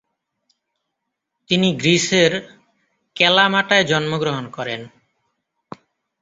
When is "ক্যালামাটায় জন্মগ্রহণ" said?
3.15-4.45